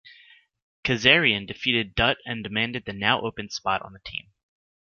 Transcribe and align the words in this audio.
Kazarian 0.83 1.45
defeated 1.45 1.93
Dutt 1.93 2.17
and 2.25 2.43
demanded 2.43 2.85
the 2.85 2.93
now-open 2.93 3.49
spot 3.51 3.83
on 3.83 3.93
the 3.93 3.99
team. 4.03 4.31